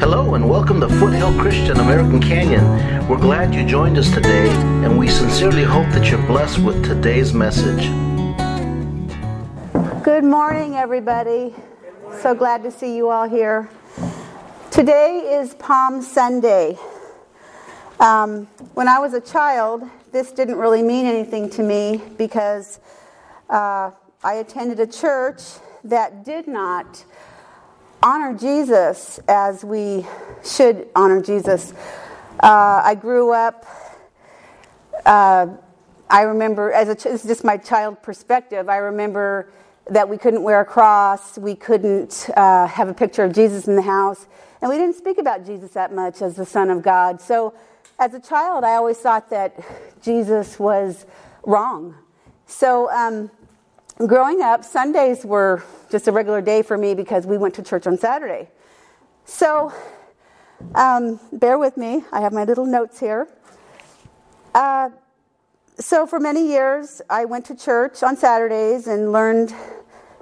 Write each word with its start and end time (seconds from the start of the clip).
Hello 0.00 0.34
and 0.34 0.48
welcome 0.48 0.80
to 0.80 0.88
Foothill 0.88 1.38
Christian 1.38 1.76
American 1.76 2.22
Canyon. 2.22 2.64
We're 3.06 3.18
glad 3.18 3.54
you 3.54 3.66
joined 3.66 3.98
us 3.98 4.10
today, 4.10 4.48
and 4.82 4.98
we 4.98 5.08
sincerely 5.08 5.62
hope 5.62 5.86
that 5.90 6.10
you're 6.10 6.26
blessed 6.26 6.60
with 6.60 6.82
today's 6.82 7.34
message. 7.34 7.82
Good 10.02 10.24
morning, 10.24 10.76
everybody. 10.76 11.54
So 12.22 12.34
glad 12.34 12.62
to 12.62 12.70
see 12.70 12.96
you 12.96 13.10
all 13.10 13.28
here. 13.28 13.68
Today 14.70 15.36
is 15.38 15.52
Palm 15.56 16.00
Sunday. 16.00 16.78
Um, 18.00 18.46
when 18.72 18.88
I 18.88 18.98
was 19.00 19.12
a 19.12 19.20
child, 19.20 19.82
this 20.12 20.32
didn't 20.32 20.56
really 20.56 20.82
mean 20.82 21.04
anything 21.04 21.50
to 21.50 21.62
me 21.62 22.00
because 22.16 22.80
uh, 23.50 23.90
I 24.24 24.34
attended 24.36 24.80
a 24.80 24.86
church 24.86 25.42
that 25.84 26.24
did 26.24 26.48
not 26.48 27.04
honor 28.02 28.34
Jesus 28.34 29.20
as 29.28 29.64
we 29.64 30.06
should 30.42 30.88
honor 30.96 31.20
Jesus. 31.20 31.72
Uh, 32.42 32.80
I 32.82 32.94
grew 32.94 33.32
up, 33.32 33.66
uh, 35.04 35.48
I 36.08 36.22
remember, 36.22 36.72
as 36.72 36.88
a, 36.88 36.94
this 36.94 37.22
is 37.22 37.24
just 37.24 37.44
my 37.44 37.58
child 37.58 38.02
perspective, 38.02 38.68
I 38.70 38.78
remember 38.78 39.52
that 39.88 40.08
we 40.08 40.16
couldn't 40.16 40.42
wear 40.42 40.60
a 40.60 40.64
cross, 40.64 41.36
we 41.36 41.54
couldn't 41.54 42.30
uh, 42.36 42.66
have 42.66 42.88
a 42.88 42.94
picture 42.94 43.22
of 43.22 43.34
Jesus 43.34 43.68
in 43.68 43.76
the 43.76 43.82
house, 43.82 44.26
and 44.62 44.70
we 44.70 44.78
didn't 44.78 44.96
speak 44.96 45.18
about 45.18 45.44
Jesus 45.44 45.72
that 45.72 45.92
much 45.92 46.22
as 46.22 46.36
the 46.36 46.46
Son 46.46 46.70
of 46.70 46.82
God. 46.82 47.20
So 47.20 47.52
as 47.98 48.14
a 48.14 48.20
child, 48.20 48.64
I 48.64 48.76
always 48.76 48.96
thought 48.96 49.28
that 49.28 49.60
Jesus 50.00 50.58
was 50.58 51.04
wrong. 51.44 51.94
So 52.46 52.90
um, 52.90 53.30
growing 54.06 54.40
up, 54.40 54.64
Sundays 54.64 55.24
were 55.24 55.62
just 55.90 56.08
a 56.08 56.12
regular 56.12 56.40
day 56.40 56.62
for 56.62 56.78
me 56.78 56.94
because 56.94 57.26
we 57.26 57.36
went 57.36 57.54
to 57.54 57.62
church 57.62 57.86
on 57.86 57.98
Saturday. 57.98 58.48
So, 59.24 59.72
um, 60.74 61.20
bear 61.32 61.58
with 61.58 61.76
me. 61.76 62.04
I 62.12 62.20
have 62.20 62.32
my 62.32 62.44
little 62.44 62.66
notes 62.66 62.98
here. 62.98 63.28
Uh, 64.54 64.90
so, 65.78 66.06
for 66.06 66.18
many 66.18 66.48
years, 66.48 67.02
I 67.08 67.24
went 67.24 67.44
to 67.46 67.56
church 67.56 68.02
on 68.02 68.16
Saturdays 68.16 68.86
and 68.86 69.12
learned 69.12 69.52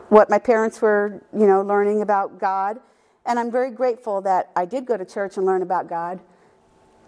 what 0.09 0.31
my 0.31 0.39
parents 0.39 0.81
were, 0.81 1.23
you 1.33 1.47
know, 1.47 1.63
learning 1.63 2.03
about 2.03 2.39
God. 2.39 2.81
And 3.27 3.39
I'm 3.39 3.51
very 3.51 3.71
grateful 3.71 4.21
that 4.23 4.51
I 4.57 4.65
did 4.65 4.87
go 4.87 4.97
to 4.97 5.05
church 5.05 5.37
and 5.37 5.45
learn 5.45 5.63
about 5.63 5.89
God. 5.89 6.21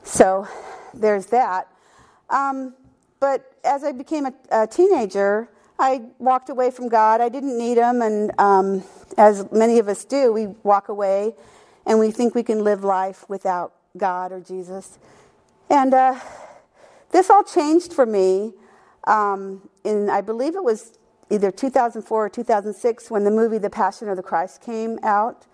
So, 0.02 0.46
there's 0.94 1.26
that. 1.26 1.68
Um, 2.28 2.74
but 3.18 3.54
as 3.64 3.84
I 3.84 3.92
became 3.92 4.26
a, 4.26 4.34
a 4.50 4.66
teenager, 4.66 5.48
I 5.80 6.02
walked 6.18 6.50
away 6.50 6.70
from 6.70 6.88
God. 6.88 7.20
I 7.20 7.28
didn't 7.28 7.56
need 7.56 7.78
Him, 7.78 8.02
and 8.02 8.32
um, 8.38 8.84
as 9.16 9.50
many 9.50 9.78
of 9.78 9.88
us 9.88 10.04
do, 10.04 10.32
we 10.32 10.48
walk 10.62 10.88
away 10.88 11.34
and 11.86 11.98
we 11.98 12.10
think 12.10 12.34
we 12.34 12.42
can 12.42 12.62
live 12.62 12.84
life 12.84 13.24
without 13.28 13.72
God 13.96 14.32
or 14.32 14.40
Jesus. 14.40 14.98
And 15.68 15.94
uh, 15.94 16.18
this 17.10 17.30
all 17.30 17.42
changed 17.42 17.92
for 17.92 18.06
me 18.06 18.52
um, 19.04 19.68
in, 19.84 20.10
I 20.10 20.20
believe 20.20 20.54
it 20.54 20.64
was 20.64 20.98
either 21.30 21.50
2004 21.50 22.26
or 22.26 22.28
2006 22.28 23.10
when 23.10 23.24
the 23.24 23.30
movie 23.30 23.58
The 23.58 23.70
Passion 23.70 24.08
of 24.08 24.16
the 24.16 24.22
Christ 24.22 24.62
came 24.62 24.98
out. 25.02 25.46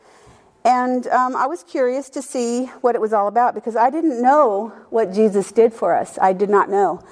And 0.65 1.07
um, 1.09 1.37
I 1.37 1.47
was 1.47 1.63
curious 1.63 2.11
to 2.11 2.23
see 2.23 2.67
what 2.81 2.95
it 2.95 3.01
was 3.01 3.13
all 3.13 3.29
about 3.29 3.55
because 3.55 3.77
I 3.77 3.89
didn't 3.89 4.21
know 4.21 4.73
what 4.91 5.13
Jesus 5.13 5.53
did 5.53 5.73
for 5.73 5.95
us. 5.95 6.19
I 6.21 6.33
did 6.33 6.51
not 6.51 6.69
know. 6.69 7.05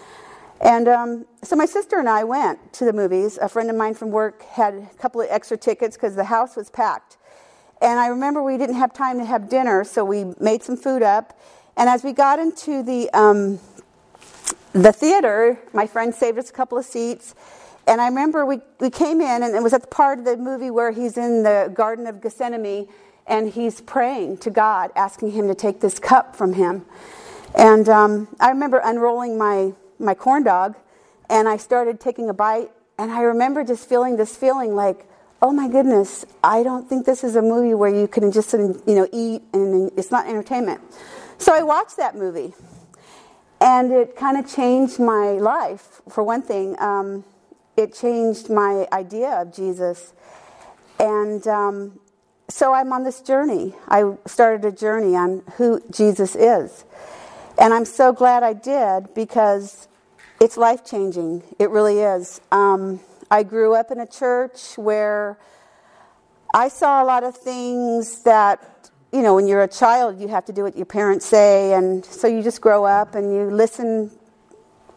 And 0.64 0.88
um, 0.88 1.26
so 1.42 1.56
my 1.56 1.66
sister 1.66 1.98
and 2.00 2.08
I 2.08 2.24
went 2.24 2.72
to 2.74 2.86
the 2.86 2.94
movies. 2.94 3.38
A 3.38 3.48
friend 3.50 3.70
of 3.70 3.76
mine 3.76 3.94
from 3.94 4.10
work 4.10 4.42
had 4.44 4.74
a 4.74 4.90
couple 4.98 5.20
of 5.20 5.28
extra 5.30 5.58
tickets 5.58 5.96
because 5.96 6.16
the 6.16 6.24
house 6.24 6.56
was 6.56 6.70
packed. 6.70 7.18
And 7.82 8.00
I 8.00 8.08
remember 8.08 8.42
we 8.42 8.58
didn't 8.58 8.76
have 8.76 8.94
time 8.94 9.18
to 9.18 9.26
have 9.26 9.50
dinner, 9.50 9.84
so 9.84 10.04
we 10.04 10.24
made 10.40 10.62
some 10.62 10.76
food 10.76 11.02
up. 11.02 11.38
And 11.76 11.88
as 11.90 12.02
we 12.02 12.12
got 12.14 12.38
into 12.40 12.82
the 12.82 13.10
um, 13.12 13.60
the 14.72 14.92
theater, 14.92 15.58
my 15.72 15.86
friend 15.86 16.14
saved 16.14 16.38
us 16.38 16.50
a 16.50 16.52
couple 16.52 16.78
of 16.78 16.86
seats. 16.86 17.34
And 17.86 18.00
I 18.00 18.08
remember 18.08 18.46
we, 18.46 18.60
we 18.80 18.90
came 18.90 19.20
in, 19.20 19.42
and 19.42 19.54
it 19.54 19.62
was 19.62 19.74
at 19.74 19.82
the 19.82 19.88
part 19.88 20.18
of 20.18 20.24
the 20.24 20.36
movie 20.36 20.70
where 20.70 20.92
he's 20.92 21.18
in 21.18 21.42
the 21.44 21.70
Garden 21.74 22.06
of 22.06 22.22
Gethsemane 22.22 22.88
and 23.26 23.50
he's 23.50 23.80
praying 23.82 24.38
to 24.38 24.50
God, 24.50 24.90
asking 24.96 25.32
him 25.32 25.48
to 25.48 25.54
take 25.54 25.80
this 25.80 25.98
cup 25.98 26.36
from 26.36 26.54
him. 26.54 26.86
And 27.54 27.88
um, 27.88 28.28
I 28.40 28.50
remember 28.50 28.80
unrolling 28.84 29.38
my 29.38 29.74
my 29.98 30.14
corn 30.14 30.44
dog 30.44 30.76
and 31.28 31.48
I 31.48 31.56
started 31.56 32.00
taking 32.00 32.28
a 32.28 32.34
bite. 32.34 32.70
And 32.98 33.10
I 33.10 33.22
remember 33.22 33.64
just 33.64 33.88
feeling 33.88 34.16
this 34.16 34.36
feeling 34.36 34.74
like, 34.74 35.06
oh 35.42 35.52
my 35.52 35.68
goodness, 35.68 36.24
I 36.42 36.62
don't 36.62 36.88
think 36.88 37.06
this 37.06 37.24
is 37.24 37.36
a 37.36 37.42
movie 37.42 37.74
where 37.74 37.94
you 37.94 38.08
can 38.08 38.32
just 38.32 38.52
you 38.52 38.80
know 38.86 39.08
eat 39.12 39.42
and 39.52 39.90
it's 39.96 40.10
not 40.10 40.26
entertainment. 40.26 40.80
So 41.38 41.54
I 41.54 41.62
watched 41.62 41.96
that 41.96 42.14
movie, 42.14 42.54
and 43.60 43.92
it 43.92 44.16
kind 44.16 44.38
of 44.38 44.50
changed 44.50 45.00
my 45.00 45.32
life. 45.32 46.00
For 46.08 46.22
one 46.22 46.42
thing, 46.42 46.80
um, 46.80 47.24
it 47.76 47.92
changed 47.92 48.48
my 48.48 48.86
idea 48.92 49.32
of 49.32 49.52
Jesus, 49.52 50.12
and 51.00 51.46
um, 51.48 51.98
so 52.48 52.72
I'm 52.72 52.92
on 52.92 53.04
this 53.04 53.20
journey. 53.20 53.74
I 53.88 54.14
started 54.26 54.64
a 54.64 54.72
journey 54.72 55.16
on 55.16 55.42
who 55.56 55.82
Jesus 55.90 56.36
is. 56.36 56.84
And 57.56 57.72
I'm 57.72 57.84
so 57.84 58.12
glad 58.12 58.42
I 58.42 58.52
did 58.52 59.14
because 59.14 59.86
it's 60.40 60.56
life 60.56 60.84
changing. 60.84 61.44
It 61.60 61.70
really 61.70 62.00
is. 62.00 62.40
Um, 62.50 62.98
I 63.30 63.44
grew 63.44 63.74
up 63.74 63.92
in 63.92 64.00
a 64.00 64.06
church 64.06 64.76
where 64.76 65.38
I 66.52 66.66
saw 66.68 67.02
a 67.02 67.06
lot 67.06 67.22
of 67.22 67.36
things 67.36 68.22
that, 68.24 68.90
you 69.12 69.22
know, 69.22 69.36
when 69.36 69.46
you're 69.46 69.62
a 69.62 69.68
child, 69.68 70.20
you 70.20 70.26
have 70.28 70.44
to 70.46 70.52
do 70.52 70.64
what 70.64 70.76
your 70.76 70.86
parents 70.86 71.26
say. 71.26 71.74
And 71.74 72.04
so 72.04 72.26
you 72.26 72.42
just 72.42 72.60
grow 72.60 72.84
up 72.84 73.14
and 73.14 73.32
you 73.32 73.44
listen 73.44 74.10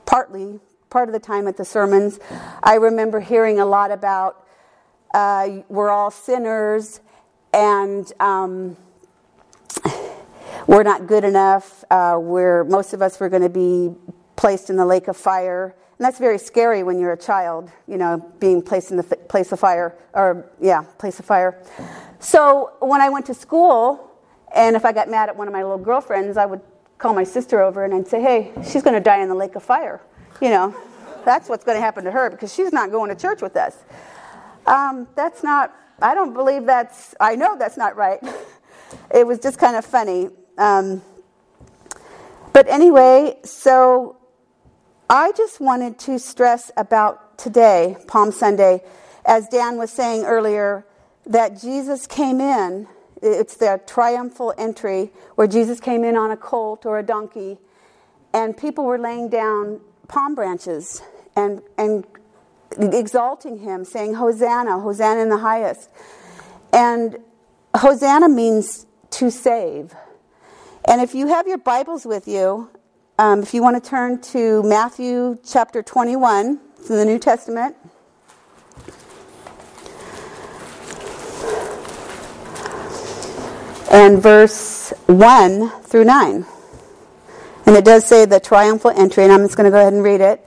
partly, 0.07 0.59
part 0.89 1.09
of 1.09 1.13
the 1.13 1.19
time 1.19 1.47
at 1.47 1.57
the 1.57 1.65
sermons. 1.65 2.19
I 2.63 2.75
remember 2.75 3.19
hearing 3.19 3.59
a 3.59 3.65
lot 3.65 3.91
about 3.91 4.47
uh, 5.13 5.61
we're 5.69 5.91
all 5.91 6.09
sinners 6.09 7.01
and. 7.53 8.11
Um, 8.19 8.77
we're 10.67 10.83
not 10.83 11.07
good 11.07 11.23
enough. 11.23 11.83
Uh, 11.89 12.17
we're, 12.19 12.65
most 12.65 12.93
of 12.93 13.01
us 13.01 13.19
were 13.19 13.29
going 13.29 13.41
to 13.41 13.49
be 13.49 13.95
placed 14.35 14.69
in 14.69 14.75
the 14.75 14.85
lake 14.85 15.07
of 15.07 15.15
fire. 15.15 15.73
And 15.97 16.05
that's 16.05 16.19
very 16.19 16.37
scary 16.37 16.83
when 16.83 16.99
you're 16.99 17.13
a 17.13 17.17
child, 17.17 17.71
you 17.87 17.97
know, 17.97 18.23
being 18.39 18.61
placed 18.61 18.91
in 18.91 18.97
the 18.97 19.05
f- 19.09 19.27
place 19.27 19.51
of 19.51 19.59
fire, 19.59 19.97
or 20.13 20.51
yeah, 20.61 20.83
place 20.99 21.19
of 21.19 21.25
fire. 21.25 21.59
So 22.19 22.73
when 22.81 23.01
I 23.01 23.09
went 23.09 23.25
to 23.27 23.33
school, 23.33 24.11
and 24.53 24.75
if 24.75 24.85
I 24.85 24.91
got 24.91 25.09
mad 25.09 25.29
at 25.29 25.35
one 25.35 25.47
of 25.47 25.53
my 25.53 25.63
little 25.63 25.77
girlfriends, 25.77 26.37
I 26.37 26.45
would 26.45 26.61
call 26.97 27.13
my 27.13 27.23
sister 27.23 27.61
over 27.61 27.85
and 27.85 27.93
I'd 27.93 28.07
say, 28.07 28.21
hey, 28.21 28.51
she's 28.63 28.83
going 28.83 28.93
to 28.93 28.99
die 28.99 29.21
in 29.21 29.29
the 29.29 29.35
lake 29.35 29.55
of 29.55 29.63
fire. 29.63 30.01
You 30.41 30.49
know, 30.49 30.75
that's 31.25 31.49
what's 31.49 31.63
going 31.63 31.77
to 31.77 31.81
happen 31.81 32.03
to 32.03 32.11
her 32.11 32.29
because 32.29 32.53
she's 32.53 32.73
not 32.73 32.91
going 32.91 33.09
to 33.09 33.15
church 33.15 33.41
with 33.41 33.55
us. 33.55 33.83
Um, 34.65 35.07
that's 35.15 35.43
not, 35.43 35.73
I 36.01 36.13
don't 36.13 36.33
believe 36.33 36.65
that's, 36.65 37.15
I 37.19 37.35
know 37.35 37.57
that's 37.57 37.77
not 37.77 37.95
right. 37.95 38.19
it 39.13 39.25
was 39.25 39.39
just 39.39 39.57
kind 39.57 39.75
of 39.75 39.85
funny. 39.85 40.29
Um, 40.57 41.01
but 42.53 42.67
anyway, 42.67 43.37
so 43.43 44.17
I 45.09 45.31
just 45.33 45.59
wanted 45.61 45.99
to 45.99 46.17
stress 46.17 46.71
about 46.75 47.37
today, 47.37 47.97
Palm 48.07 48.31
Sunday, 48.31 48.83
as 49.25 49.47
Dan 49.47 49.77
was 49.77 49.91
saying 49.91 50.25
earlier, 50.25 50.85
that 51.25 51.61
Jesus 51.61 52.07
came 52.07 52.41
in. 52.41 52.87
It's 53.21 53.55
the 53.55 53.81
triumphal 53.85 54.53
entry 54.57 55.11
where 55.35 55.47
Jesus 55.47 55.79
came 55.79 56.03
in 56.03 56.15
on 56.15 56.31
a 56.31 56.37
colt 56.37 56.85
or 56.85 56.99
a 56.99 57.03
donkey, 57.03 57.57
and 58.33 58.57
people 58.57 58.85
were 58.85 58.97
laying 58.97 59.29
down 59.29 59.81
palm 60.07 60.35
branches 60.35 61.01
and, 61.35 61.61
and 61.77 62.05
exalting 62.79 63.59
him, 63.59 63.85
saying, 63.85 64.15
Hosanna, 64.15 64.79
Hosanna 64.79 65.21
in 65.21 65.29
the 65.29 65.37
highest. 65.37 65.89
And 66.73 67.17
Hosanna 67.75 68.29
means 68.29 68.85
to 69.11 69.31
save. 69.31 69.93
And 70.89 71.01
if 71.01 71.13
you 71.13 71.27
have 71.27 71.49
your 71.49 71.57
Bibles 71.57 72.05
with 72.05 72.29
you, 72.29 72.69
um, 73.19 73.43
if 73.43 73.53
you 73.53 73.61
want 73.61 73.83
to 73.83 73.89
turn 73.89 74.21
to 74.21 74.63
Matthew 74.63 75.37
chapter 75.45 75.83
21, 75.83 76.61
it's 76.79 76.89
in 76.89 76.95
the 76.95 77.03
New 77.03 77.19
Testament. 77.19 77.75
And 83.91 84.23
verse 84.23 84.93
1 85.07 85.69
through 85.81 86.05
9. 86.05 86.45
And 87.65 87.75
it 87.75 87.83
does 87.83 88.05
say 88.05 88.23
the 88.23 88.39
triumphal 88.39 88.91
entry, 88.91 89.25
and 89.25 89.33
I'm 89.33 89.41
just 89.41 89.57
going 89.57 89.65
to 89.65 89.71
go 89.71 89.81
ahead 89.81 89.91
and 89.91 90.01
read 90.01 90.21
it. 90.21 90.46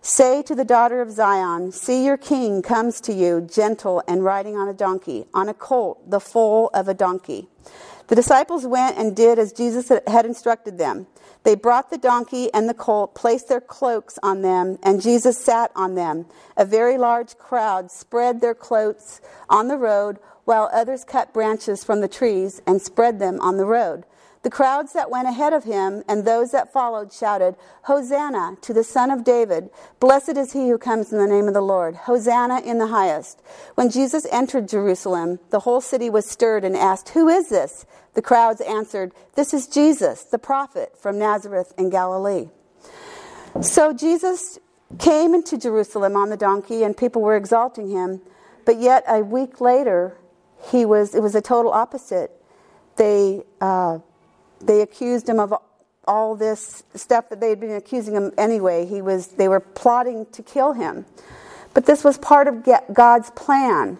Say 0.00 0.42
to 0.42 0.54
the 0.54 0.64
daughter 0.64 1.00
of 1.00 1.10
Zion, 1.10 1.72
See 1.72 2.04
your 2.04 2.16
king 2.16 2.62
comes 2.62 3.00
to 3.02 3.12
you, 3.12 3.40
gentle 3.40 4.02
and 4.06 4.24
riding 4.24 4.56
on 4.56 4.68
a 4.68 4.74
donkey, 4.74 5.26
on 5.34 5.48
a 5.48 5.54
colt, 5.54 6.08
the 6.08 6.20
foal 6.20 6.70
of 6.72 6.88
a 6.88 6.94
donkey. 6.94 7.48
The 8.06 8.14
disciples 8.14 8.66
went 8.66 8.96
and 8.96 9.14
did 9.14 9.38
as 9.38 9.52
Jesus 9.52 9.90
had 10.06 10.24
instructed 10.24 10.78
them. 10.78 11.06
They 11.42 11.54
brought 11.54 11.90
the 11.90 11.98
donkey 11.98 12.52
and 12.54 12.68
the 12.68 12.74
colt, 12.74 13.14
placed 13.14 13.48
their 13.48 13.60
cloaks 13.60 14.18
on 14.22 14.42
them, 14.42 14.78
and 14.82 15.02
Jesus 15.02 15.36
sat 15.36 15.70
on 15.76 15.94
them. 15.94 16.26
A 16.56 16.64
very 16.64 16.96
large 16.96 17.36
crowd 17.36 17.90
spread 17.90 18.40
their 18.40 18.54
cloaks 18.54 19.20
on 19.50 19.68
the 19.68 19.76
road, 19.76 20.18
while 20.44 20.70
others 20.72 21.04
cut 21.04 21.34
branches 21.34 21.84
from 21.84 22.00
the 22.00 22.08
trees 22.08 22.62
and 22.66 22.80
spread 22.80 23.18
them 23.18 23.40
on 23.40 23.58
the 23.58 23.66
road. 23.66 24.04
The 24.48 24.56
crowds 24.56 24.94
that 24.94 25.10
went 25.10 25.28
ahead 25.28 25.52
of 25.52 25.64
him 25.64 26.02
and 26.08 26.24
those 26.24 26.52
that 26.52 26.72
followed 26.72 27.12
shouted, 27.12 27.54
Hosanna 27.82 28.56
to 28.62 28.72
the 28.72 28.82
Son 28.82 29.10
of 29.10 29.22
David. 29.22 29.68
Blessed 30.00 30.38
is 30.38 30.54
he 30.54 30.70
who 30.70 30.78
comes 30.78 31.12
in 31.12 31.18
the 31.18 31.26
name 31.26 31.48
of 31.48 31.52
the 31.52 31.60
Lord. 31.60 31.94
Hosanna 31.94 32.60
in 32.60 32.78
the 32.78 32.86
highest. 32.86 33.42
When 33.74 33.90
Jesus 33.90 34.26
entered 34.32 34.66
Jerusalem, 34.66 35.38
the 35.50 35.60
whole 35.60 35.82
city 35.82 36.08
was 36.08 36.24
stirred 36.24 36.64
and 36.64 36.74
asked, 36.74 37.10
Who 37.10 37.28
is 37.28 37.50
this? 37.50 37.84
The 38.14 38.22
crowds 38.22 38.62
answered, 38.62 39.12
This 39.34 39.52
is 39.52 39.66
Jesus, 39.66 40.22
the 40.22 40.38
prophet 40.38 40.98
from 40.98 41.18
Nazareth 41.18 41.74
in 41.76 41.90
Galilee. 41.90 42.48
So 43.60 43.92
Jesus 43.92 44.58
came 44.98 45.34
into 45.34 45.58
Jerusalem 45.58 46.16
on 46.16 46.30
the 46.30 46.38
donkey, 46.38 46.84
and 46.84 46.96
people 46.96 47.20
were 47.20 47.36
exalting 47.36 47.90
him. 47.90 48.22
But 48.64 48.80
yet, 48.80 49.04
a 49.06 49.20
week 49.20 49.60
later, 49.60 50.16
he 50.70 50.86
was, 50.86 51.14
it 51.14 51.20
was 51.20 51.34
a 51.34 51.42
total 51.42 51.70
opposite. 51.70 52.30
They, 52.96 53.42
uh, 53.60 53.98
they 54.60 54.80
accused 54.80 55.28
him 55.28 55.38
of 55.38 55.54
all 56.06 56.34
this 56.34 56.82
stuff 56.94 57.28
that 57.28 57.40
they 57.40 57.50
had 57.50 57.60
been 57.60 57.72
accusing 57.72 58.14
him 58.14 58.32
anyway. 58.38 58.86
He 58.86 59.02
was, 59.02 59.28
they 59.28 59.48
were 59.48 59.60
plotting 59.60 60.26
to 60.32 60.42
kill 60.42 60.72
him. 60.72 61.04
But 61.74 61.86
this 61.86 62.02
was 62.02 62.18
part 62.18 62.48
of 62.48 62.66
God's 62.92 63.30
plan. 63.30 63.98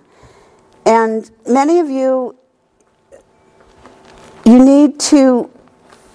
And 0.87 1.31
many 1.47 1.81
of 1.81 1.91
you, 1.91 2.37
you 4.45 4.65
need 4.65 4.99
to 5.01 5.51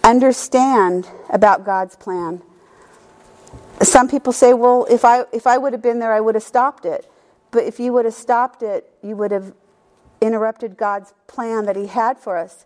understand 0.03 1.07
about 1.29 1.63
God's 1.63 1.95
plan. 1.95 2.41
Some 3.81 4.07
people 4.07 4.33
say, 4.33 4.53
well, 4.53 4.85
if 4.89 5.05
I, 5.05 5.25
if 5.31 5.45
I 5.45 5.57
would 5.57 5.73
have 5.73 5.81
been 5.81 5.99
there, 5.99 6.13
I 6.13 6.19
would 6.19 6.35
have 6.35 6.43
stopped 6.43 6.85
it. 6.85 7.09
But 7.51 7.65
if 7.65 7.79
you 7.79 7.93
would 7.93 8.05
have 8.05 8.13
stopped 8.13 8.63
it, 8.63 8.91
you 9.03 9.15
would 9.15 9.31
have 9.31 9.53
interrupted 10.21 10.75
God's 10.75 11.13
plan 11.27 11.65
that 11.65 11.75
He 11.75 11.87
had 11.87 12.17
for 12.17 12.37
us. 12.37 12.65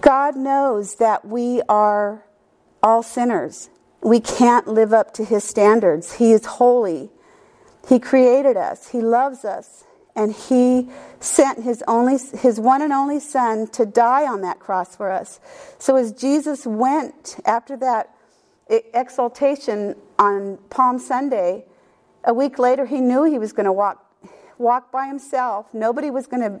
God 0.00 0.36
knows 0.36 0.96
that 0.96 1.24
we 1.24 1.62
are 1.68 2.24
all 2.82 3.02
sinners. 3.02 3.70
We 4.02 4.20
can't 4.20 4.66
live 4.66 4.92
up 4.92 5.12
to 5.14 5.24
His 5.24 5.44
standards. 5.44 6.14
He 6.14 6.32
is 6.32 6.46
holy. 6.46 7.10
He 7.88 7.98
created 7.98 8.56
us. 8.56 8.88
He 8.88 9.00
loves 9.00 9.44
us. 9.44 9.84
And 10.16 10.32
He 10.32 10.88
sent 11.18 11.62
His, 11.62 11.82
only, 11.86 12.18
his 12.38 12.58
one 12.58 12.82
and 12.82 12.92
only 12.92 13.20
Son 13.20 13.66
to 13.68 13.84
die 13.86 14.26
on 14.26 14.40
that 14.42 14.58
cross 14.58 14.96
for 14.96 15.10
us. 15.10 15.40
So 15.78 15.96
as 15.96 16.12
Jesus 16.12 16.66
went 16.66 17.38
after 17.44 17.76
that 17.78 18.14
exaltation 18.68 19.96
on 20.18 20.58
Palm 20.70 20.98
Sunday, 20.98 21.64
a 22.24 22.34
week 22.34 22.58
later 22.58 22.86
he 22.86 23.00
knew 23.00 23.24
he 23.24 23.38
was 23.38 23.52
going 23.52 23.64
to 23.64 23.72
walk, 23.72 24.04
walk 24.58 24.92
by 24.92 25.06
himself. 25.06 25.72
Nobody 25.72 26.10
was 26.10 26.26
going 26.26 26.42
to 26.42 26.60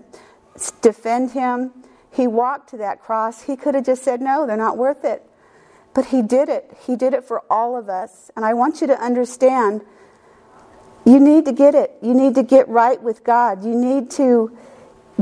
defend 0.80 1.32
him. 1.32 1.72
He 2.12 2.26
walked 2.26 2.70
to 2.70 2.76
that 2.78 3.00
cross. 3.00 3.42
He 3.42 3.56
could 3.56 3.74
have 3.74 3.84
just 3.84 4.02
said, 4.02 4.20
No, 4.20 4.46
they're 4.46 4.56
not 4.56 4.76
worth 4.76 5.04
it. 5.04 5.24
But 5.94 6.06
he 6.06 6.22
did 6.22 6.48
it. 6.48 6.76
He 6.86 6.96
did 6.96 7.14
it 7.14 7.24
for 7.24 7.42
all 7.50 7.76
of 7.76 7.88
us. 7.88 8.30
And 8.36 8.44
I 8.44 8.54
want 8.54 8.80
you 8.80 8.86
to 8.86 9.00
understand 9.00 9.82
you 11.04 11.18
need 11.18 11.44
to 11.46 11.52
get 11.52 11.74
it. 11.74 11.96
You 12.02 12.14
need 12.14 12.34
to 12.34 12.42
get 12.42 12.68
right 12.68 13.02
with 13.02 13.24
God. 13.24 13.64
You 13.64 13.74
need 13.74 14.10
to 14.12 14.56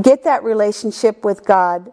get 0.01 0.23
that 0.23 0.43
relationship 0.43 1.23
with 1.23 1.45
God. 1.45 1.91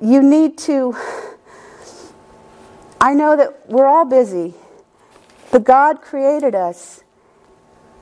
You 0.00 0.22
need 0.22 0.58
to. 0.58 0.96
I 3.00 3.14
know 3.14 3.36
that 3.36 3.68
we're 3.68 3.86
all 3.86 4.04
busy, 4.04 4.54
but 5.50 5.64
God 5.64 6.02
created 6.02 6.54
us. 6.54 7.02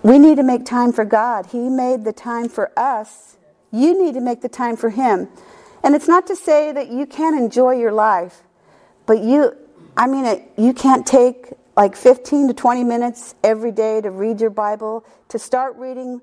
We 0.03 0.19
need 0.19 0.37
to 0.37 0.43
make 0.43 0.65
time 0.65 0.93
for 0.93 1.05
God. 1.05 1.47
He 1.47 1.69
made 1.69 2.05
the 2.05 2.13
time 2.13 2.49
for 2.49 2.73
us. 2.77 3.37
You 3.71 4.01
need 4.01 4.15
to 4.15 4.21
make 4.21 4.41
the 4.41 4.49
time 4.49 4.77
for 4.77 4.91
Him. 4.91 5.29
And 5.83 5.95
it's 5.95 6.09
not 6.09 6.27
to 6.27 6.37
say 6.37 6.73
that 6.73 6.91
you 6.91 7.07
can't 7.07 7.39
enjoy 7.39 7.73
your 7.73 7.93
life, 7.93 8.43
but 9.07 9.23
you, 9.23 9.57
I 9.97 10.07
mean, 10.07 10.25
it, 10.25 10.51
you 10.57 10.73
can't 10.73 11.07
take 11.07 11.53
like 11.77 11.95
15 11.95 12.49
to 12.49 12.55
20 12.55 12.85
minutes 12.85 13.35
every 13.45 13.71
day 13.71 14.01
to 14.01 14.11
read 14.11 14.41
your 14.41 14.51
Bible, 14.51 15.05
to 15.29 15.39
start 15.39 15.77
reading 15.77 16.21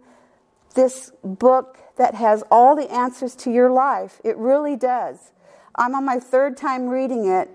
this 0.74 1.12
book 1.24 1.78
that 1.98 2.16
has 2.16 2.44
all 2.52 2.76
the 2.76 2.92
answers 2.92 3.36
to 3.36 3.52
your 3.52 3.72
life. 3.72 4.20
It 4.24 4.36
really 4.38 4.76
does. 4.76 5.32
I'm 5.76 5.96
on 5.96 6.06
my 6.06 6.20
third 6.20 6.58
time 6.58 6.88
reading 6.88 7.26
it, 7.26 7.50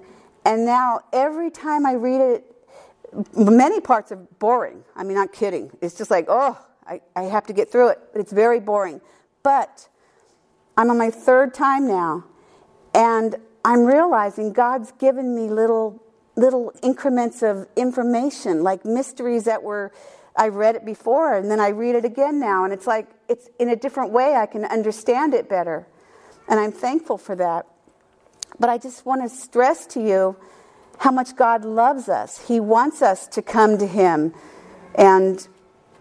and 0.45 0.65
now 0.65 1.01
every 1.13 1.51
time 1.51 1.85
I 1.85 1.93
read 1.93 2.21
it, 2.21 2.51
many 3.37 3.81
parts 3.81 4.13
are 4.13 4.17
boring. 4.17 4.85
I 4.97 5.05
mean, 5.05 5.15
not 5.15 5.33
kidding. 5.33 5.71
It's 5.81 5.95
just 5.95 6.11
like, 6.11 6.27
oh, 6.29 6.59
I, 6.87 7.01
I 7.15 7.23
have 7.25 7.47
to 7.47 7.53
get 7.53 7.71
through 7.71 7.89
it. 7.89 7.99
But 8.13 8.21
it's 8.21 8.33
very 8.33 8.61
boring. 8.61 9.01
But 9.43 9.89
I'm 10.81 10.89
on 10.89 10.97
my 10.97 11.11
third 11.11 11.53
time 11.53 11.87
now, 11.87 12.25
and 12.95 13.37
I'm 13.67 13.85
realizing 13.85 14.55
God's 14.55 14.93
given 14.93 15.37
me 15.37 15.51
little 15.51 16.03
little 16.37 16.73
increments 16.83 17.43
of 17.43 17.69
information, 17.77 18.63
like 18.63 18.87
mysteries 18.87 19.45
that 19.45 19.63
were 19.63 19.93
I 20.35 20.49
read 20.49 20.77
it 20.77 20.87
before 20.87 21.35
and 21.35 21.51
then 21.51 21.61
I 21.61 21.69
read 21.69 21.97
it 21.97 22.07
again 22.07 22.41
now, 22.41 22.65
and 22.65 22.73
it's 22.73 22.87
like 22.87 23.09
it's 23.29 23.51
in 23.59 23.69
a 23.69 23.77
different 23.77 24.11
way. 24.13 24.37
I 24.37 24.47
can 24.47 24.65
understand 24.65 25.35
it 25.35 25.51
better, 25.51 25.87
and 26.49 26.59
I'm 26.59 26.73
thankful 26.73 27.19
for 27.19 27.37
that. 27.37 27.67
But 28.59 28.71
I 28.71 28.79
just 28.79 29.05
want 29.05 29.21
to 29.21 29.29
stress 29.29 29.85
to 29.89 30.01
you 30.01 30.35
how 31.01 31.11
much 31.11 31.37
God 31.37 31.63
loves 31.63 32.09
us. 32.09 32.49
He 32.49 32.59
wants 32.59 33.03
us 33.03 33.27
to 33.27 33.43
come 33.43 33.77
to 33.77 33.87
Him 33.87 34.33
and 34.95 35.47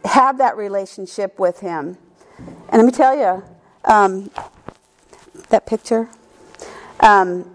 have 0.05 0.37
that 0.37 0.55
relationship 0.55 1.37
with 1.37 1.59
Him. 1.59 1.97
And 2.69 2.81
let 2.81 2.85
me 2.85 2.93
tell 2.93 3.17
you, 3.17 3.43
um, 3.83 4.29
that 5.49 5.65
picture. 5.65 6.09
Um, 6.99 7.49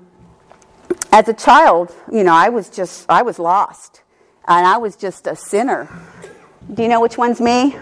as 1.13 1.29
a 1.29 1.35
child, 1.35 1.95
you 2.11 2.25
know, 2.25 2.35
I 2.35 2.49
was 2.49 2.69
just, 2.69 3.07
I 3.09 3.23
was 3.23 3.39
lost. 3.39 4.03
And 4.47 4.67
I 4.67 4.77
was 4.77 4.97
just 4.97 5.27
a 5.27 5.37
sinner. 5.37 5.89
Do 6.73 6.83
you 6.83 6.89
know 6.89 7.01
which 7.01 7.17
one's 7.17 7.41
me? 7.41 7.77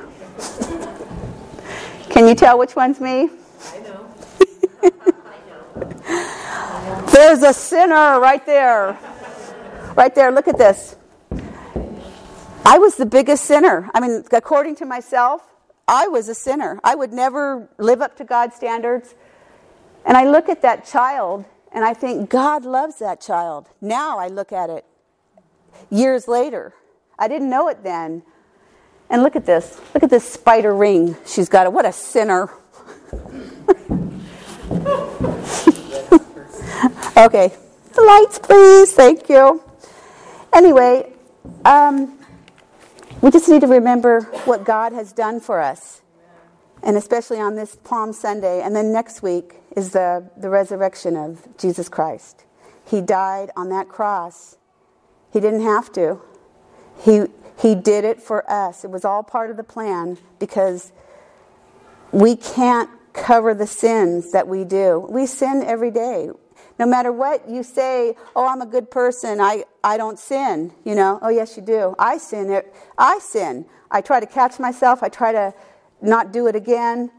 Can 2.10 2.28
you 2.28 2.34
tell 2.34 2.58
which 2.58 2.76
one's 2.76 3.00
me? 3.00 3.30
I 3.72 3.78
know. 3.80 4.06
There's 7.12 7.42
a 7.42 7.52
sinner 7.52 8.20
right 8.20 8.44
there. 8.46 8.98
Right 9.96 10.14
there. 10.14 10.30
Look 10.30 10.46
at 10.46 10.58
this. 10.58 10.96
I 12.64 12.78
was 12.78 12.96
the 12.96 13.06
biggest 13.06 13.44
sinner. 13.44 13.90
I 13.92 14.00
mean, 14.00 14.24
according 14.32 14.76
to 14.76 14.84
myself, 14.84 15.42
I 15.88 16.06
was 16.06 16.28
a 16.28 16.34
sinner. 16.34 16.78
I 16.84 16.94
would 16.94 17.12
never 17.12 17.68
live 17.78 18.00
up 18.00 18.16
to 18.18 18.24
God's 18.24 18.54
standards. 18.54 19.14
And 20.04 20.16
I 20.16 20.24
look 20.24 20.48
at 20.48 20.62
that 20.62 20.84
child 20.84 21.44
and 21.72 21.84
I 21.84 21.94
think, 21.94 22.28
God 22.28 22.64
loves 22.64 22.98
that 22.98 23.20
child. 23.20 23.68
Now 23.80 24.18
I 24.18 24.28
look 24.28 24.52
at 24.52 24.68
it 24.68 24.84
years 25.90 26.28
later. 26.28 26.74
I 27.18 27.28
didn't 27.28 27.48
know 27.48 27.68
it 27.68 27.82
then. 27.82 28.22
And 29.08 29.22
look 29.22 29.36
at 29.36 29.46
this. 29.46 29.80
Look 29.94 30.02
at 30.02 30.10
this 30.10 30.28
spider 30.28 30.74
ring 30.74 31.16
she's 31.26 31.48
got. 31.48 31.72
What 31.72 31.86
a 31.86 31.92
sinner. 31.92 32.44
okay. 37.16 37.52
The 37.94 38.02
lights, 38.02 38.38
please. 38.38 38.92
Thank 38.92 39.28
you. 39.28 39.62
Anyway, 40.52 41.12
um, 41.64 42.18
we 43.20 43.30
just 43.30 43.48
need 43.48 43.60
to 43.60 43.66
remember 43.66 44.22
what 44.44 44.64
God 44.64 44.92
has 44.92 45.12
done 45.12 45.40
for 45.40 45.60
us 45.60 46.02
and 46.82 46.96
especially 46.96 47.40
on 47.40 47.54
this 47.54 47.76
Palm 47.76 48.12
Sunday. 48.12 48.60
And 48.62 48.74
then 48.74 48.92
next 48.92 49.22
week 49.22 49.54
is 49.76 49.90
the, 49.90 50.28
the 50.36 50.48
resurrection 50.48 51.16
of 51.16 51.46
Jesus 51.56 51.88
Christ. 51.88 52.44
He 52.86 53.00
died 53.00 53.50
on 53.56 53.68
that 53.70 53.88
cross. 53.88 54.56
He 55.32 55.40
didn't 55.40 55.62
have 55.62 55.92
to. 55.92 56.20
He, 57.04 57.24
he 57.58 57.74
did 57.74 58.04
it 58.04 58.20
for 58.20 58.48
us. 58.50 58.84
It 58.84 58.90
was 58.90 59.04
all 59.04 59.22
part 59.22 59.50
of 59.50 59.56
the 59.56 59.64
plan 59.64 60.18
because 60.38 60.92
we 62.10 62.36
can't 62.36 62.90
cover 63.12 63.54
the 63.54 63.66
sins 63.66 64.32
that 64.32 64.48
we 64.48 64.64
do. 64.64 65.06
We 65.08 65.26
sin 65.26 65.62
every 65.64 65.90
day. 65.90 66.30
No 66.78 66.86
matter 66.86 67.12
what 67.12 67.48
you 67.48 67.62
say, 67.62 68.16
oh, 68.34 68.46
I'm 68.46 68.60
a 68.60 68.66
good 68.66 68.90
person, 68.90 69.40
I, 69.40 69.64
I 69.84 69.96
don't 69.96 70.18
sin, 70.18 70.72
you 70.84 70.94
know. 70.94 71.18
Oh, 71.22 71.28
yes, 71.28 71.56
you 71.56 71.62
do. 71.62 71.94
I 71.98 72.18
sin. 72.18 72.62
I 72.98 73.18
sin. 73.18 73.66
I 73.90 74.00
try 74.00 74.20
to 74.20 74.26
catch 74.26 74.58
myself. 74.58 75.02
I 75.02 75.08
try 75.08 75.32
to 75.32 75.54
not 76.02 76.32
do 76.32 76.46
it 76.46 76.56
again. 76.56 77.10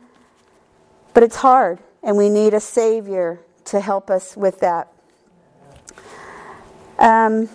But 1.13 1.23
it's 1.23 1.37
hard, 1.37 1.79
and 2.01 2.17
we 2.17 2.29
need 2.29 2.53
a 2.53 2.59
Savior 2.59 3.39
to 3.65 3.79
help 3.79 4.09
us 4.09 4.35
with 4.35 4.59
that. 4.59 4.87
Um, 6.99 7.47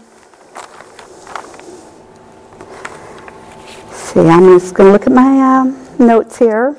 see, 3.90 4.20
I'm 4.20 4.58
just 4.58 4.75
going 4.75 4.88
to 4.88 4.92
look 4.92 5.06
at 5.06 5.12
my 5.12 5.61
um, 5.61 5.88
notes 5.99 6.38
here. 6.38 6.73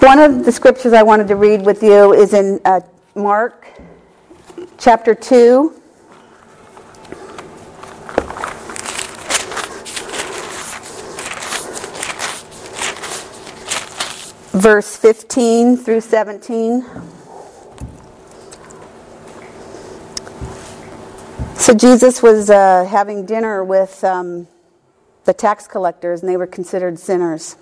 One 0.00 0.18
of 0.18 0.44
the 0.44 0.52
scriptures 0.52 0.92
I 0.92 1.02
wanted 1.02 1.28
to 1.28 1.36
read 1.36 1.64
with 1.64 1.82
you 1.82 2.12
is 2.12 2.34
in 2.34 2.60
uh, 2.64 2.80
Mark 3.14 3.68
chapter 4.76 5.14
2. 5.14 5.80
Verse 14.54 14.96
15 14.96 15.76
through 15.76 16.00
17. 16.00 16.86
So 21.56 21.74
Jesus 21.74 22.22
was 22.22 22.48
uh, 22.50 22.84
having 22.84 23.26
dinner 23.26 23.64
with 23.64 24.04
um, 24.04 24.46
the 25.24 25.34
tax 25.34 25.66
collectors, 25.66 26.20
and 26.20 26.30
they 26.30 26.36
were 26.36 26.46
considered 26.46 27.00
sinners. 27.00 27.56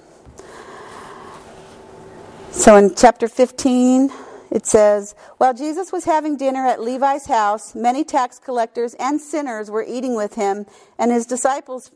So 2.51 2.77
in 2.77 2.95
chapter 2.95 3.27
15, 3.27 4.11
it 4.51 4.67
says, 4.67 5.15
While 5.39 5.55
Jesus 5.55 5.93
was 5.93 6.05
having 6.05 6.37
dinner 6.37 6.67
at 6.67 6.79
Levi's 6.79 7.25
house, 7.25 7.75
many 7.75 8.05
tax 8.05 8.39
collectors 8.39 8.93
and 9.01 9.19
sinners 9.19 9.71
were 9.71 9.83
eating 9.83 10.15
with 10.15 10.35
him 10.35 10.67
and 10.99 11.11
his 11.11 11.25
disciples 11.25 11.91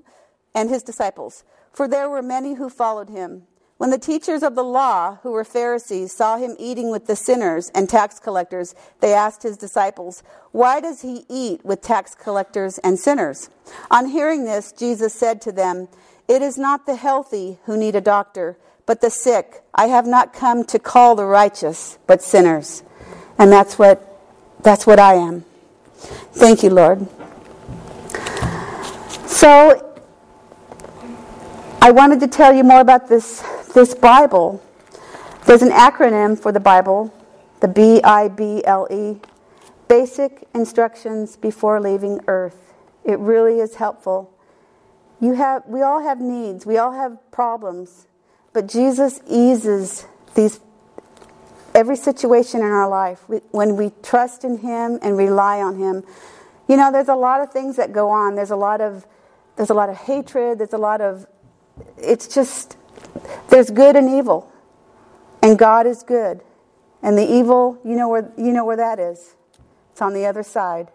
and 0.54 0.70
his 0.70 0.82
disciples, 0.82 1.44
for 1.70 1.86
there 1.86 2.08
were 2.08 2.22
many 2.22 2.54
who 2.54 2.70
followed 2.70 3.10
him. 3.10 3.42
When 3.78 3.90
the 3.90 3.98
teachers 3.98 4.42
of 4.42 4.54
the 4.54 4.64
law, 4.64 5.18
who 5.22 5.32
were 5.32 5.44
Pharisees, 5.44 6.10
saw 6.10 6.38
him 6.38 6.56
eating 6.58 6.90
with 6.90 7.06
the 7.06 7.16
sinners 7.16 7.70
and 7.74 7.88
tax 7.88 8.18
collectors, 8.18 8.74
they 9.00 9.12
asked 9.12 9.42
his 9.42 9.58
disciples, 9.58 10.22
Why 10.52 10.80
does 10.80 11.02
he 11.02 11.26
eat 11.28 11.62
with 11.62 11.82
tax 11.82 12.14
collectors 12.14 12.78
and 12.78 12.98
sinners? 12.98 13.50
On 13.90 14.06
hearing 14.06 14.44
this, 14.44 14.72
Jesus 14.72 15.12
said 15.12 15.42
to 15.42 15.52
them, 15.52 15.88
It 16.26 16.40
is 16.40 16.56
not 16.56 16.86
the 16.86 16.96
healthy 16.96 17.58
who 17.66 17.76
need 17.76 17.94
a 17.94 18.00
doctor, 18.00 18.56
but 18.86 19.02
the 19.02 19.10
sick. 19.10 19.62
I 19.74 19.86
have 19.88 20.06
not 20.06 20.32
come 20.32 20.64
to 20.64 20.78
call 20.78 21.14
the 21.14 21.26
righteous, 21.26 21.98
but 22.06 22.22
sinners. 22.22 22.82
And 23.36 23.52
that's 23.52 23.78
what, 23.78 24.22
that's 24.62 24.86
what 24.86 24.98
I 24.98 25.14
am. 25.14 25.44
Thank 26.32 26.62
you, 26.62 26.70
Lord. 26.70 27.06
So, 29.26 29.82
I 31.82 31.90
wanted 31.90 32.20
to 32.20 32.26
tell 32.26 32.54
you 32.54 32.64
more 32.64 32.80
about 32.80 33.08
this 33.08 33.44
this 33.76 33.94
Bible, 33.94 34.62
there's 35.44 35.60
an 35.60 35.68
acronym 35.68 36.40
for 36.40 36.50
the 36.50 36.58
Bible, 36.58 37.12
the 37.60 37.68
B 37.68 38.00
I 38.02 38.26
B 38.28 38.64
L 38.64 38.88
E, 38.90 39.20
Basic 39.86 40.48
Instructions 40.54 41.36
Before 41.36 41.78
Leaving 41.78 42.22
Earth. 42.26 42.72
It 43.04 43.18
really 43.18 43.60
is 43.60 43.74
helpful. 43.74 44.32
You 45.20 45.34
have, 45.34 45.62
we 45.66 45.82
all 45.82 46.00
have 46.00 46.22
needs, 46.22 46.64
we 46.64 46.78
all 46.78 46.92
have 46.92 47.18
problems, 47.30 48.06
but 48.54 48.66
Jesus 48.66 49.20
eases 49.28 50.06
these 50.34 50.58
every 51.74 51.96
situation 51.96 52.60
in 52.60 52.66
our 52.66 52.88
life 52.88 53.24
when 53.50 53.76
we 53.76 53.92
trust 54.02 54.42
in 54.42 54.56
Him 54.56 54.98
and 55.02 55.18
rely 55.18 55.60
on 55.60 55.76
Him. 55.76 56.02
You 56.66 56.78
know, 56.78 56.90
there's 56.90 57.08
a 57.08 57.14
lot 57.14 57.42
of 57.42 57.52
things 57.52 57.76
that 57.76 57.92
go 57.92 58.08
on. 58.08 58.36
There's 58.36 58.50
a 58.50 58.56
lot 58.56 58.80
of 58.80 59.06
there's 59.56 59.68
a 59.68 59.74
lot 59.74 59.90
of 59.90 59.98
hatred. 59.98 60.60
There's 60.60 60.72
a 60.72 60.78
lot 60.78 61.02
of 61.02 61.26
it's 61.98 62.26
just 62.26 62.78
there's 63.48 63.70
good 63.70 63.96
and 63.96 64.08
evil. 64.08 64.50
And 65.42 65.58
God 65.58 65.86
is 65.86 66.02
good. 66.02 66.40
And 67.02 67.16
the 67.16 67.24
evil, 67.24 67.78
you 67.84 67.94
know 67.94 68.08
where 68.08 68.32
you 68.36 68.52
know 68.52 68.64
where 68.64 68.76
that 68.76 68.98
is. 68.98 69.36
It's 69.92 70.02
on 70.02 70.12
the 70.12 70.26
other 70.26 70.42
side. 70.42 70.90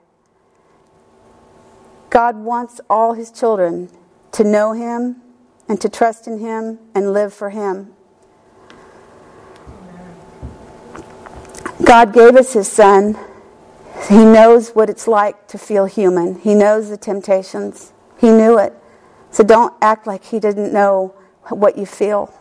God 2.10 2.36
wants 2.36 2.82
all 2.90 3.14
his 3.14 3.32
children 3.32 3.90
to 4.34 4.44
know 4.44 4.74
him 4.74 5.22
and 5.70 5.80
to 5.80 5.88
trust 5.88 6.28
in 6.28 6.40
him 6.40 6.80
and 6.94 7.14
live 7.14 7.34
for 7.34 7.50
him. 7.50 7.94
God 11.86 12.14
gave 12.14 12.36
us 12.36 12.54
his 12.54 12.68
son. 12.68 13.18
He 14.10 14.18
knows 14.18 14.72
what 14.72 14.90
it's 14.90 15.08
like 15.08 15.48
to 15.48 15.58
feel 15.58 15.86
human. 15.86 16.40
He 16.40 16.54
knows 16.54 16.90
the 16.90 16.98
temptations. 16.98 17.94
He 18.20 18.30
knew 18.30 18.58
it. 18.58 18.74
So 19.32 19.44
don't 19.44 19.74
act 19.82 20.06
like 20.06 20.26
he 20.26 20.40
didn't 20.40 20.74
know 20.74 21.16
what 21.50 21.78
you 21.78 21.86
feel. 21.86 22.34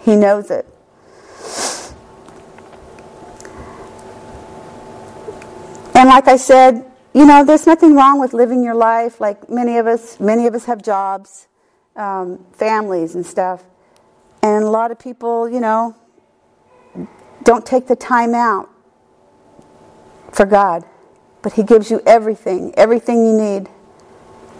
He 0.00 0.16
knows 0.16 0.50
it. 0.50 0.66
And 5.94 6.08
like 6.08 6.26
I 6.26 6.36
said, 6.36 6.84
you 7.14 7.26
know, 7.26 7.44
there's 7.44 7.66
nothing 7.66 7.94
wrong 7.94 8.18
with 8.18 8.32
living 8.32 8.64
your 8.64 8.74
life. 8.74 9.20
Like 9.20 9.48
many 9.48 9.78
of 9.78 9.86
us, 9.86 10.18
many 10.18 10.46
of 10.46 10.54
us 10.54 10.64
have 10.64 10.82
jobs, 10.82 11.46
um, 11.94 12.44
families, 12.52 13.14
and 13.14 13.24
stuff. 13.24 13.62
And 14.42 14.64
a 14.64 14.70
lot 14.70 14.90
of 14.90 14.98
people, 14.98 15.48
you 15.48 15.60
know, 15.60 15.94
don't 17.44 17.64
take 17.66 17.86
the 17.86 17.96
time 17.96 18.34
out 18.34 18.68
for 20.32 20.46
God. 20.46 20.84
But 21.42 21.52
He 21.52 21.62
gives 21.62 21.90
you 21.90 22.00
everything, 22.06 22.72
everything 22.76 23.26
you 23.26 23.32
need. 23.32 23.68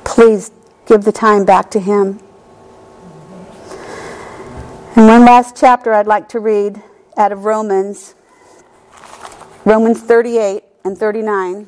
Please 0.04 0.50
give 0.86 1.04
the 1.04 1.12
time 1.12 1.44
back 1.44 1.70
to 1.72 1.80
Him. 1.80 2.20
And 4.94 5.06
one 5.06 5.24
last 5.24 5.56
chapter 5.56 5.94
I'd 5.94 6.06
like 6.06 6.28
to 6.28 6.38
read 6.38 6.82
out 7.16 7.32
of 7.32 7.46
Romans, 7.46 8.14
Romans 9.64 10.02
38 10.02 10.62
and 10.84 10.98
39. 10.98 11.66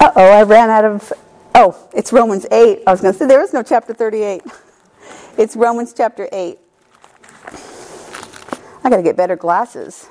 Uh 0.00 0.10
oh, 0.16 0.32
I 0.32 0.42
ran 0.42 0.70
out 0.70 0.84
of. 0.84 1.12
Oh, 1.54 1.88
it's 1.94 2.12
Romans 2.12 2.46
8. 2.50 2.82
I 2.84 2.90
was 2.90 3.00
going 3.00 3.12
to 3.12 3.18
say 3.18 3.26
there 3.26 3.42
is 3.42 3.52
no 3.52 3.62
chapter 3.62 3.94
38. 3.94 4.42
It's 5.38 5.56
Romans 5.56 5.94
chapter 5.96 6.28
8. 6.30 6.58
I 8.84 8.90
got 8.90 8.96
to 8.96 9.02
get 9.02 9.16
better 9.16 9.34
glasses. 9.34 10.08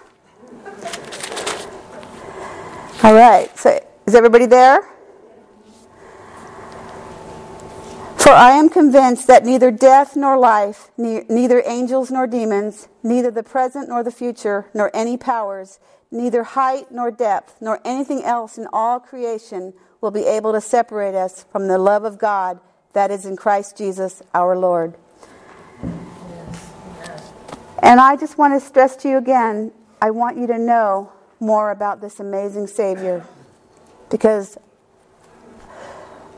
All 3.04 3.14
right, 3.14 3.50
so 3.58 3.80
is 4.08 4.16
everybody 4.16 4.48
there? 4.48 4.82
For 8.18 8.32
I 8.32 8.52
am 8.52 8.70
convinced 8.70 9.28
that 9.28 9.46
neither 9.46 9.72
death 9.72 10.16
nor 10.16 10.38
life, 10.38 10.90
ne- 10.98 11.26
neither 11.30 11.62
angels 11.66 12.10
nor 12.10 12.26
demons, 12.28 12.88
neither 13.04 13.30
the 13.30 13.44
present 13.44 13.90
nor 13.90 14.04
the 14.04 14.12
future, 14.12 14.68
nor 14.74 14.90
any 14.94 15.18
powers, 15.18 15.80
neither 16.10 16.44
height 16.44 16.92
nor 16.92 17.12
depth, 17.12 17.58
nor 17.62 17.80
anything 17.86 18.24
else 18.24 18.58
in 18.58 18.68
all 18.74 19.00
creation 19.00 19.74
will 20.00 20.12
be 20.12 20.26
able 20.26 20.52
to 20.54 20.62
separate 20.62 21.16
us 21.16 21.46
from 21.52 21.68
the 21.68 21.78
love 21.78 22.04
of 22.06 22.18
God 22.18 22.60
that 22.94 23.12
is 23.12 23.26
in 23.26 23.36
Christ 23.36 23.78
Jesus 23.78 24.22
our 24.34 24.58
Lord. 24.58 24.96
And 27.82 28.00
I 28.00 28.16
just 28.16 28.38
want 28.38 28.54
to 28.54 28.66
stress 28.66 28.96
to 28.98 29.10
you 29.10 29.18
again 29.18 29.72
I 30.04 30.10
want 30.10 30.38
you 30.38 30.48
to 30.48 30.58
know 30.58 31.12
more 31.40 31.70
about 31.70 32.02
this 32.02 32.20
amazing 32.20 32.66
Savior 32.66 33.24
because 34.10 34.58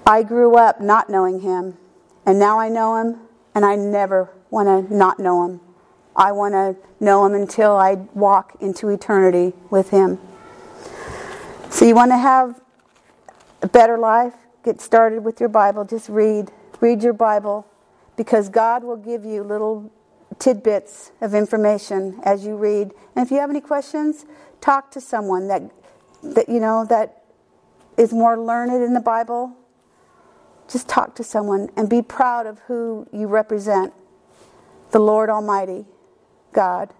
I 0.05 0.23
grew 0.23 0.57
up 0.57 0.81
not 0.81 1.09
knowing 1.09 1.39
Him, 1.39 1.77
and 2.25 2.37
now 2.37 2.59
I 2.59 2.67
know 2.67 2.97
Him, 2.97 3.19
and 3.55 3.63
I 3.63 3.75
never 3.75 4.29
want 4.49 4.67
to 4.67 4.93
not 4.93 5.17
know 5.17 5.45
Him. 5.45 5.61
I 6.13 6.33
want 6.33 6.53
to 6.55 6.75
know 6.99 7.25
Him 7.25 7.35
until 7.35 7.71
I 7.77 7.93
walk 8.13 8.57
into 8.59 8.89
eternity 8.89 9.53
with 9.69 9.91
Him. 9.91 10.19
So, 11.69 11.85
you 11.85 11.95
want 11.95 12.11
to 12.11 12.17
have 12.17 12.61
a 13.61 13.67
better 13.67 13.97
life? 13.97 14.33
Get 14.65 14.81
started 14.81 15.23
with 15.23 15.39
your 15.39 15.49
Bible. 15.49 15.85
Just 15.85 16.09
read. 16.09 16.51
Read 16.81 17.01
your 17.01 17.13
Bible 17.13 17.65
because 18.17 18.49
God 18.49 18.83
will 18.83 18.97
give 18.97 19.23
you 19.23 19.41
little 19.41 19.89
tidbits 20.39 21.11
of 21.21 21.33
information 21.33 22.19
as 22.23 22.45
you 22.45 22.55
read. 22.55 22.91
And 23.15 23.25
if 23.25 23.31
you 23.31 23.37
have 23.37 23.49
any 23.49 23.61
questions, 23.61 24.25
talk 24.61 24.91
to 24.91 25.01
someone 25.01 25.47
that 25.47 25.63
that 26.23 26.47
you 26.47 26.59
know 26.59 26.85
that 26.85 27.23
is 27.97 28.13
more 28.13 28.39
learned 28.39 28.71
in 28.83 28.93
the 28.93 28.99
Bible. 28.99 29.55
Just 30.69 30.87
talk 30.87 31.15
to 31.15 31.23
someone 31.23 31.69
and 31.75 31.89
be 31.89 32.01
proud 32.01 32.47
of 32.47 32.59
who 32.67 33.07
you 33.11 33.27
represent. 33.27 33.93
The 34.91 34.99
Lord 34.99 35.29
Almighty, 35.29 35.85
God. 36.53 36.93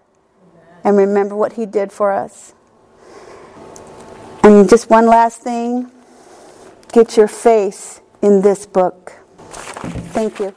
And 0.84 0.96
remember 0.96 1.34
what 1.34 1.54
he 1.54 1.64
did 1.64 1.90
for 1.90 2.12
us. 2.12 2.54
And 4.42 4.68
just 4.68 4.90
one 4.90 5.06
last 5.06 5.40
thing, 5.40 5.90
get 6.92 7.16
your 7.16 7.28
face 7.28 8.02
in 8.20 8.42
this 8.42 8.66
book. 8.66 9.12
Thank 10.12 10.38
you. 10.38 10.54